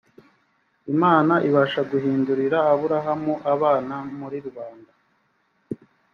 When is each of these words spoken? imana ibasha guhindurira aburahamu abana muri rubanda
imana 0.93 1.33
ibasha 1.47 1.81
guhindurira 1.91 2.57
aburahamu 2.71 3.33
abana 3.53 3.95
muri 4.19 4.37
rubanda 4.45 4.91